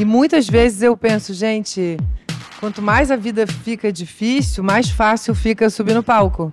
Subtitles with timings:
[0.00, 1.98] E muitas vezes eu penso, gente,
[2.58, 6.50] quanto mais a vida fica difícil, mais fácil fica subir no palco.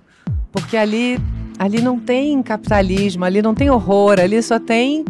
[0.52, 1.18] Porque ali,
[1.58, 5.02] ali não tem capitalismo, ali não tem horror, ali só tem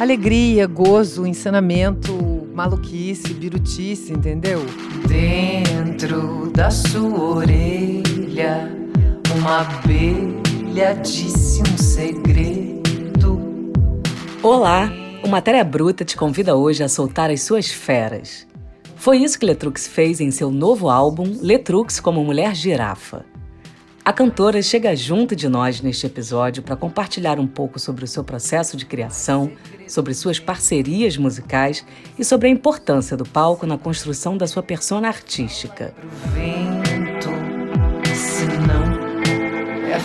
[0.00, 4.64] alegria, gozo, ensinamento, maluquice, birutice, entendeu?
[5.06, 8.74] Dentro da sua orelha,
[9.38, 13.38] uma abelha disse um segredo.
[14.42, 15.05] Olá!
[15.26, 18.46] O Matéria Bruta te convida hoje a soltar as suas feras.
[18.94, 23.26] Foi isso que Letrux fez em seu novo álbum Letrux como Mulher Girafa.
[24.04, 28.22] A cantora chega junto de nós neste episódio para compartilhar um pouco sobre o seu
[28.22, 29.50] processo de criação,
[29.88, 31.84] sobre suas parcerias musicais
[32.16, 35.92] e sobre a importância do palco na construção da sua persona artística.
[36.32, 37.30] Vento,
[38.14, 38.94] se não
[39.92, 39.98] é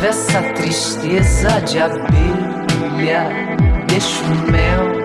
[0.00, 3.28] leva essa tristeza de abelha,
[3.86, 5.04] deixa o mel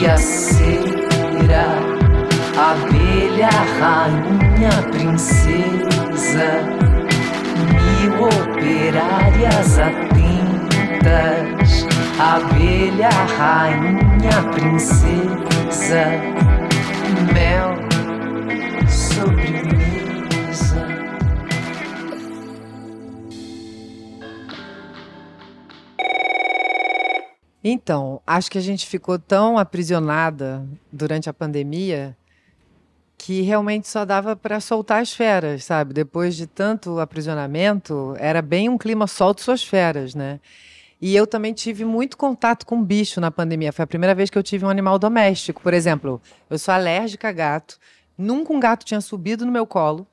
[0.00, 1.78] e a cera
[2.58, 6.50] abelha, rainha, princesa,
[8.00, 11.70] mil operárias atentas,
[12.18, 16.04] abelha, rainha, princesa,
[17.32, 17.76] mel,
[18.88, 19.81] sobremesa.
[27.64, 32.16] Então, acho que a gente ficou tão aprisionada durante a pandemia
[33.16, 35.94] que realmente só dava para soltar as feras, sabe?
[35.94, 40.40] Depois de tanto aprisionamento, era bem um clima solto suas feras, né?
[41.00, 43.72] E eu também tive muito contato com bicho na pandemia.
[43.72, 45.62] Foi a primeira vez que eu tive um animal doméstico.
[45.62, 47.78] Por exemplo, eu sou alérgica a gato.
[48.16, 50.06] Nunca um gato tinha subido no meu colo.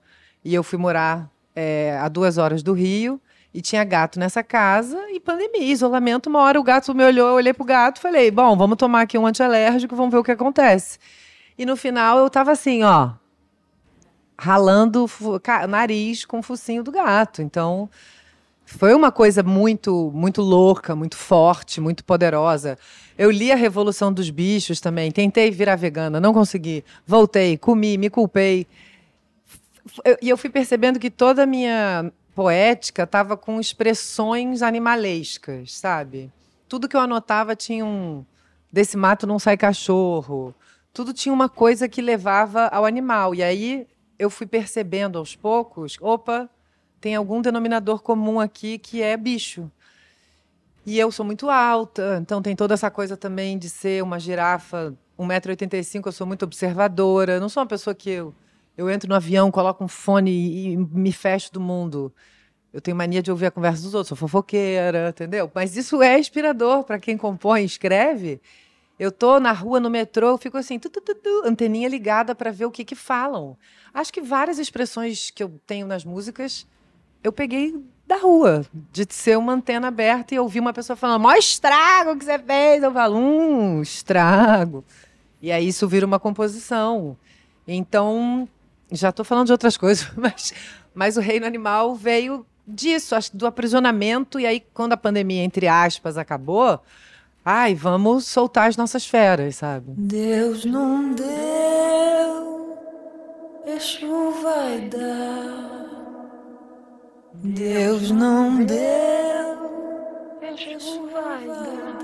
[0.43, 3.21] E eu fui morar é, a duas horas do Rio.
[3.53, 4.97] E tinha gato nessa casa.
[5.11, 6.29] E pandemia, isolamento.
[6.29, 9.17] Uma hora o gato me olhou, eu olhei pro gato falei: bom, vamos tomar aqui
[9.17, 10.99] um antialérgico, vamos ver o que acontece.
[11.57, 13.11] E no final eu tava assim, ó,
[14.37, 17.41] ralando o nariz com o focinho do gato.
[17.41, 17.89] Então,
[18.65, 22.77] foi uma coisa muito, muito louca, muito forte, muito poderosa.
[23.17, 26.85] Eu li a Revolução dos Bichos também, tentei virar vegana, não consegui.
[27.05, 28.65] Voltei, comi, me culpei.
[30.21, 36.31] E eu fui percebendo que toda a minha poética estava com expressões animalescas, sabe?
[36.67, 38.25] Tudo que eu anotava tinha um.
[38.71, 40.53] Desse mato não sai cachorro
[40.93, 43.33] tudo tinha uma coisa que levava ao animal.
[43.35, 46.49] E aí eu fui percebendo aos poucos, opa,
[46.99, 49.71] tem algum denominador comum aqui que é bicho.
[50.85, 54.93] E eu sou muito alta, então tem toda essa coisa também de ser uma girafa
[55.17, 57.39] 1,85m, eu sou muito observadora.
[57.39, 58.33] Não sou uma pessoa que eu,
[58.77, 62.13] eu entro no avião, coloco um fone e, e me fecho do mundo.
[62.71, 65.51] Eu tenho mania de ouvir a conversa dos outros, sou fofoqueira, entendeu?
[65.53, 68.39] Mas isso é inspirador para quem compõe, escreve.
[68.99, 72.35] Eu tô na rua, no metrô, eu fico assim, tu, tu, tu, tu anteninha ligada
[72.35, 73.57] para ver o que que falam.
[73.93, 76.67] Acho que várias expressões que eu tenho nas músicas
[77.23, 77.75] eu peguei
[78.07, 82.25] da rua, de ser uma antena aberta e ouvir uma pessoa falando, mó estrago que
[82.25, 82.81] você fez.
[82.81, 84.83] Eu falo, hum, estrago.
[85.41, 87.17] E aí isso vira uma composição.
[87.67, 88.47] Então,
[88.91, 90.53] já estou falando de outras coisas, mas,
[90.93, 94.39] mas o reino animal veio disso, do aprisionamento.
[94.39, 96.81] E aí, quando a pandemia, entre aspas, acabou,
[97.43, 99.93] Ai, vamos soltar as nossas feras, sabe?
[99.97, 102.77] Deus não deu,
[103.65, 105.69] Exu vai dar.
[107.33, 108.77] Deus não deu,
[110.41, 111.99] Exu vai dar.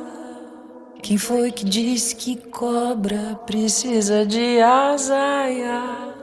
[1.04, 6.15] Quem foi que disse que cobra precisa de azaia?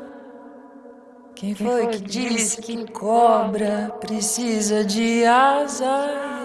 [1.43, 6.39] Quem foi que disse que cobra precisa de azaia?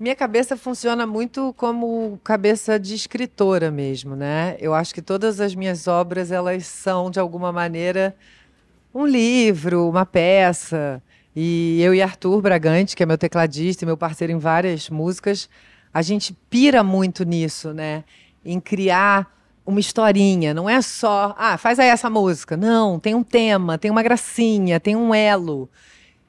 [0.00, 4.56] Minha cabeça funciona muito como cabeça de escritora mesmo, né?
[4.58, 8.16] Eu acho que todas as minhas obras elas são de alguma maneira
[8.94, 11.02] um livro, uma peça.
[11.36, 15.46] E eu e Arthur Bragante, que é meu tecladista e meu parceiro em várias músicas,
[15.92, 18.02] a gente pira muito nisso, né?
[18.42, 19.37] Em criar
[19.68, 22.56] uma historinha, não é só, ah, faz aí essa música.
[22.56, 25.68] Não, tem um tema, tem uma gracinha, tem um elo.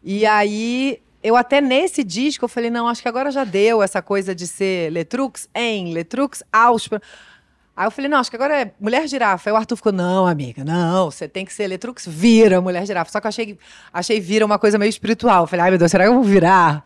[0.04, 4.02] E aí eu até nesse disco eu falei, não, acho que agora já deu essa
[4.02, 6.90] coisa de ser Letrux em, Letrux aus.
[7.78, 9.50] Aí eu falei, não, acho que agora é Mulher Girafa.
[9.50, 13.10] Aí o Arthur ficou, não, amiga, não, você tem que ser Letrux vira Mulher Girafa.
[13.10, 13.58] Só que eu achei,
[13.94, 15.44] achei vira uma coisa meio espiritual.
[15.44, 16.84] Eu falei, ai meu Deus, será que eu vou virar?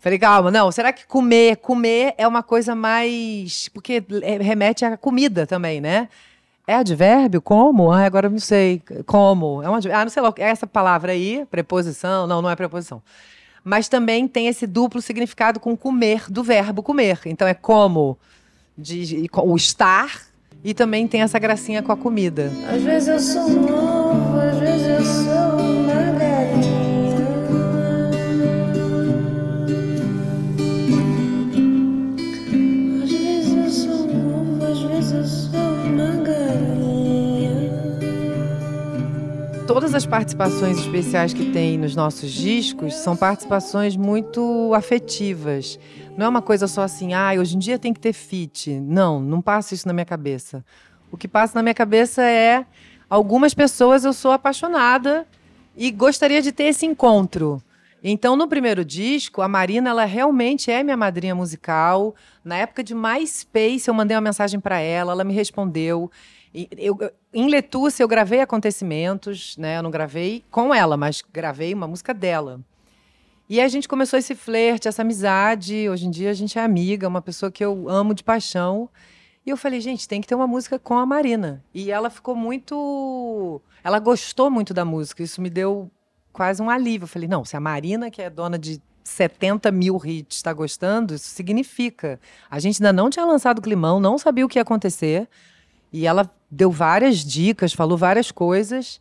[0.00, 3.68] Falei, calma, não, será que comer, comer é uma coisa mais.
[3.68, 6.08] Porque é, remete à comida também, né?
[6.66, 7.40] É advérbio?
[7.40, 7.90] Como?
[7.90, 8.82] Ah, agora eu não sei.
[9.06, 9.62] Como?
[9.62, 10.00] É um advérbio.
[10.00, 10.32] Ah, não sei lá.
[10.36, 12.26] É essa palavra aí, preposição?
[12.26, 13.02] Não, não é preposição.
[13.64, 17.20] mas também tem esse duplo significado com comer, do verbo comer.
[17.26, 18.18] Então é como
[18.76, 20.22] de, o estar
[20.62, 22.52] e também tem essa gracinha com a comida.
[22.72, 23.97] Às vezes eu sou
[40.18, 45.78] participações especiais que tem nos nossos discos são participações muito afetivas.
[46.16, 48.68] Não é uma coisa só assim, ah, hoje em dia tem que ter fit.
[48.80, 50.64] Não, não passa isso na minha cabeça.
[51.12, 52.66] O que passa na minha cabeça é
[53.08, 55.24] algumas pessoas eu sou apaixonada
[55.76, 57.62] e gostaria de ter esse encontro.
[58.02, 62.12] Então, no primeiro disco, a Marina, ela realmente é minha madrinha musical.
[62.44, 66.10] Na época de MySpace, eu mandei uma mensagem para ela, ela me respondeu.
[66.52, 69.78] Eu, eu- em Letussa, eu gravei acontecimentos, né?
[69.78, 72.60] Eu não gravei com ela, mas gravei uma música dela.
[73.48, 75.88] E a gente começou esse flerte, essa amizade.
[75.88, 78.90] Hoje em dia a gente é amiga, uma pessoa que eu amo de paixão.
[79.46, 81.64] E eu falei, gente, tem que ter uma música com a Marina.
[81.72, 83.62] E ela ficou muito.
[83.84, 85.22] Ela gostou muito da música.
[85.22, 85.88] Isso me deu
[86.32, 87.04] quase um alívio.
[87.04, 91.14] Eu falei, não, se a Marina, que é dona de 70 mil hits, está gostando,
[91.14, 92.18] isso significa.
[92.50, 95.28] A gente ainda não tinha lançado o Climão, não sabia o que ia acontecer.
[95.92, 99.00] E ela deu várias dicas, falou várias coisas.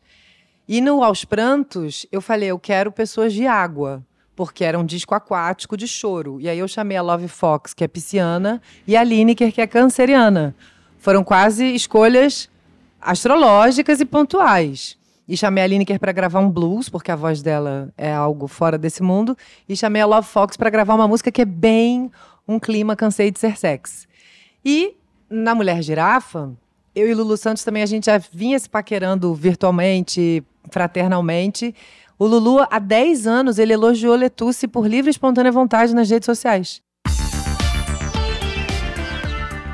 [0.68, 4.04] E no Aos Prantos, eu falei, eu quero pessoas de água,
[4.36, 6.39] porque era um disco aquático de choro.
[6.42, 9.68] E aí eu chamei a Love Fox, que é pisciana, e a Lineker, que é
[9.68, 10.56] canceriana.
[10.98, 12.50] Foram quase escolhas
[13.01, 14.98] astrológicas e pontuais.
[15.28, 18.78] E chamei a Lineker para gravar um blues, porque a voz dela é algo fora
[18.78, 19.38] desse mundo.
[19.68, 22.12] E chamei a Love Fox para gravar uma música que é bem
[22.48, 24.07] um clima cansei de ser sexy.
[24.63, 24.95] E
[25.30, 26.54] na Mulher Girafa,
[26.98, 31.76] eu e Lulu Santos também a gente já vinha se paquerando virtualmente, fraternalmente.
[32.18, 36.26] O Lulu, há 10 anos, ele elogiou Letusse por livre e espontânea vontade nas redes
[36.26, 36.82] sociais.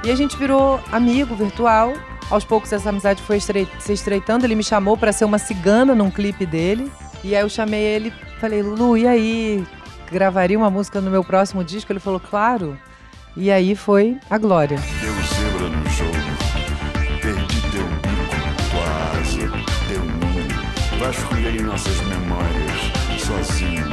[0.03, 1.93] E a gente virou amigo virtual.
[2.29, 4.45] Aos poucos essa amizade foi se estreitando.
[4.45, 6.91] Ele me chamou para ser uma cigana num clipe dele.
[7.23, 8.11] E aí eu chamei ele,
[8.41, 9.65] falei, Lulu, e aí?
[10.11, 11.89] Gravaria uma música no meu próximo disco?
[11.89, 12.77] Ele falou, claro.
[13.37, 14.77] E aí foi a glória.
[21.03, 21.13] Ninho.
[21.13, 22.79] Vasculhei nossas memórias,
[23.19, 23.85] sozinho.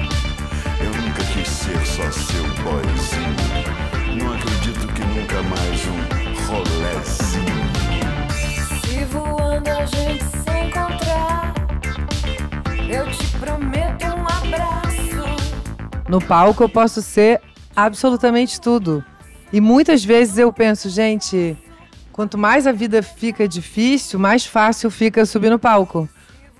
[0.80, 4.16] Eu nunca quis ser só seu boyzinho.
[4.16, 5.98] Não acredito que nunca mais um
[6.46, 7.70] rolézinho.
[8.82, 11.54] Se voando a gente se encontrar,
[12.88, 16.08] eu te prometo um abraço.
[16.08, 17.40] No palco eu posso ser
[17.74, 19.04] absolutamente tudo.
[19.52, 21.58] E muitas vezes eu penso, gente,
[22.12, 26.08] quanto mais a vida fica difícil, mais fácil fica subir no palco.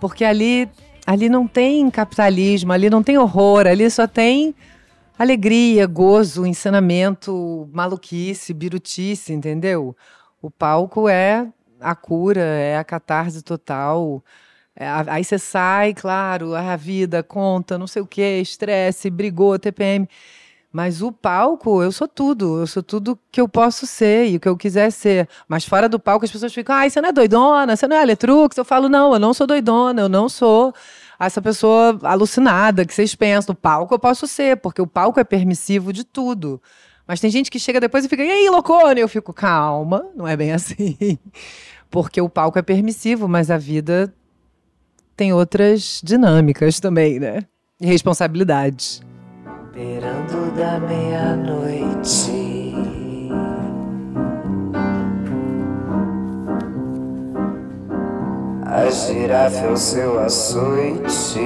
[0.00, 0.69] Porque ali,
[1.06, 4.55] ali não tem capitalismo, ali não tem horror, ali só tem
[5.19, 9.94] alegria, gozo, ensinamento, maluquice, birutice, entendeu?
[10.41, 11.47] O palco é
[11.79, 14.25] a cura, é a catarse total.
[14.75, 20.08] É, aí você sai, claro, a vida, conta, não sei o quê, estresse, brigou, TPM.
[20.73, 22.61] Mas o palco, eu sou tudo.
[22.61, 25.29] Eu sou tudo que eu posso ser e o que eu quiser ser.
[25.49, 28.01] Mas fora do palco, as pessoas ficam, ai, você não é doidona, você não é
[28.03, 28.57] Aletrux.
[28.57, 30.73] Eu falo, não, eu não sou doidona, eu não sou
[31.19, 33.53] essa pessoa alucinada que vocês pensam.
[33.53, 36.62] No palco eu posso ser, porque o palco é permissivo de tudo.
[37.07, 39.00] Mas tem gente que chega depois e fica, e aí, loucona?
[39.00, 41.19] Eu fico, calma, não é bem assim.
[41.91, 44.15] Porque o palco é permissivo, mas a vida
[45.17, 47.45] tem outras dinâmicas também, né?
[47.81, 49.03] E responsabilidades.
[49.73, 52.75] Beirando da meia-noite.
[58.67, 61.39] A girafa é o seu açoite.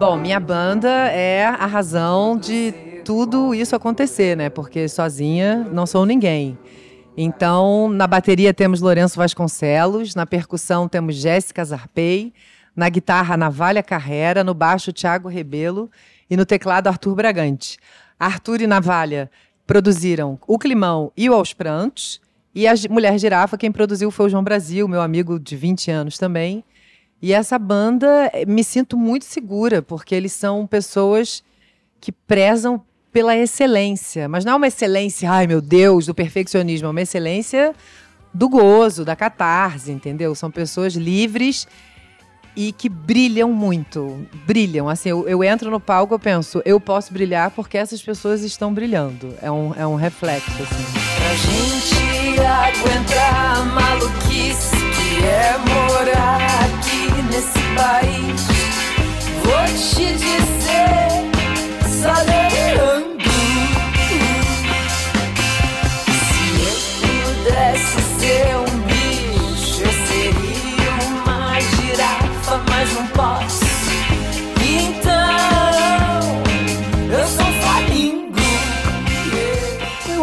[0.00, 2.72] Bom, minha banda é a razão de
[3.04, 4.50] tudo isso acontecer, né?
[4.50, 6.58] Porque sozinha não sou ninguém.
[7.16, 12.32] Então, na bateria temos Lourenço Vasconcelos, na percussão temos Jéssica Zarpei,
[12.78, 15.90] na guitarra Navalha Carrera, no baixo Thiago Rebelo
[16.30, 17.76] e no teclado Arthur Bragante.
[18.20, 19.28] Arthur e Navalha
[19.66, 22.20] produziram O Climão e o Aos Prantos,
[22.54, 26.18] e a Mulher Girafa, quem produziu foi o João Brasil, meu amigo de 20 anos
[26.18, 26.62] também.
[27.20, 31.42] E essa banda, eh, me sinto muito segura, porque eles são pessoas
[32.00, 32.80] que prezam
[33.12, 34.28] pela excelência.
[34.28, 37.74] Mas não é uma excelência, ai meu Deus, do perfeccionismo, é uma excelência
[38.32, 40.32] do gozo, da catarse, entendeu?
[40.36, 41.66] São pessoas livres
[42.58, 44.26] e que brilham muito.
[44.44, 44.88] Brilham.
[44.88, 48.74] Assim, eu, eu entro no palco, eu penso, eu posso brilhar porque essas pessoas estão
[48.74, 49.32] brilhando.
[49.40, 50.84] É um, é um reflexo, assim.
[51.16, 53.64] Pra gente aguentar a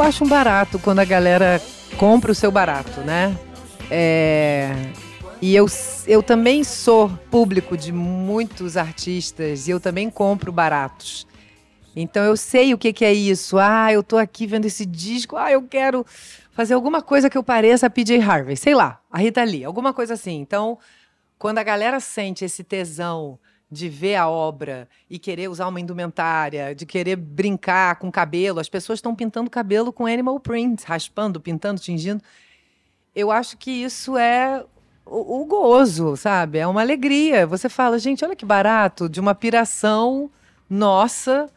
[0.05, 1.59] acho um barato quando a galera
[1.97, 3.35] compra o seu barato, né?
[3.89, 4.71] É,
[5.41, 5.65] E eu,
[6.07, 11.27] eu também sou público de muitos artistas e eu também compro baratos.
[11.95, 13.57] Então eu sei o que, que é isso.
[13.57, 15.37] Ah, eu tô aqui vendo esse disco.
[15.37, 16.05] Ah, eu quero
[16.51, 18.55] fazer alguma coisa que eu pareça a PJ Harvey.
[18.55, 20.39] Sei lá, a Rita Lee, alguma coisa assim.
[20.39, 20.77] Então,
[21.39, 23.39] quando a galera sente esse tesão
[23.71, 28.69] de ver a obra e querer usar uma indumentária, de querer brincar com cabelo, as
[28.69, 32.21] pessoas estão pintando cabelo com animal print, raspando, pintando, tingindo.
[33.15, 34.63] Eu acho que isso é
[35.05, 36.57] o, o gozo, sabe?
[36.59, 37.45] É uma alegria.
[37.47, 40.29] Você fala, gente, olha que barato, de uma piração
[40.69, 41.49] nossa,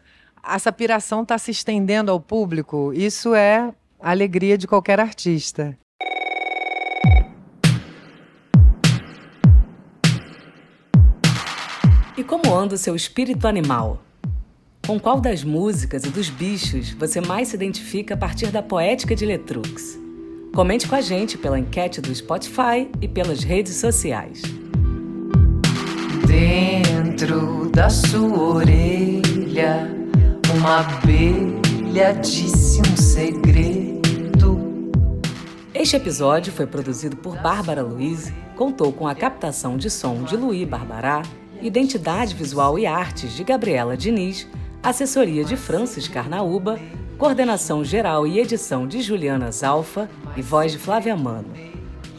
[0.45, 2.93] essa piração está se estendendo ao público.
[2.95, 5.77] Isso é a alegria de qualquer artista.
[12.19, 14.03] E como anda o seu espírito animal?
[14.85, 19.15] Com qual das músicas e dos bichos você mais se identifica a partir da poética
[19.15, 19.97] de Letrux?
[20.53, 24.43] Comente com a gente pela enquete do Spotify e pelas redes sociais.
[26.27, 29.89] Dentro da sua orelha,
[30.57, 34.59] uma abelha disse um segredo.
[35.73, 40.67] Este episódio foi produzido por Bárbara Luiz, contou com a captação de som de Luí
[40.67, 41.23] Barbará,
[41.61, 44.47] identidade visual e artes de Gabriela Diniz,
[44.83, 46.79] assessoria de Francis Carnaúba,
[47.17, 51.49] coordenação geral e edição de Juliana Zalfa e voz de Flávia Mano.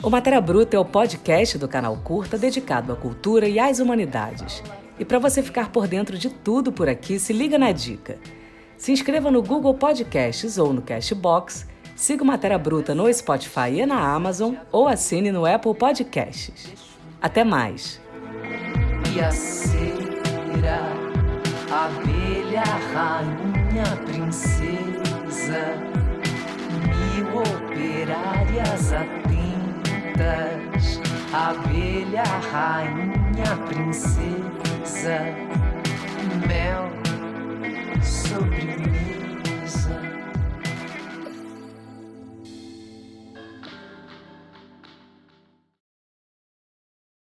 [0.03, 4.63] O Matéria Bruta é o podcast do canal Curta dedicado à cultura e às humanidades.
[4.97, 8.17] E para você ficar por dentro de tudo por aqui, se liga na dica.
[8.77, 13.85] Se inscreva no Google Podcasts ou no Castbox, siga o Matéria Bruta no Spotify e
[13.85, 16.67] na Amazon ou assine no Apple Podcasts.
[17.21, 17.99] Até mais!
[19.17, 20.93] a cera,
[21.71, 22.63] abelha,
[22.93, 25.63] rainha, princesa,
[26.85, 30.83] mil operárias atentas,
[31.33, 35.19] abelha, rainha, princesa,
[36.47, 36.83] mel,
[38.03, 40.08] sobremesa.